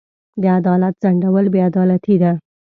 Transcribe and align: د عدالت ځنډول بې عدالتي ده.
د 0.41 0.43
عدالت 0.57 0.93
ځنډول 1.03 1.45
بې 1.53 1.59
عدالتي 1.69 2.15
ده. 2.21 2.31